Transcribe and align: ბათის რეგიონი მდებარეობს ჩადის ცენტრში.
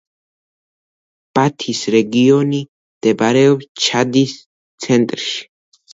ბათის 1.39 1.81
რეგიონი 1.97 2.63
მდებარეობს 2.63 3.69
ჩადის 3.85 4.37
ცენტრში. 4.87 5.41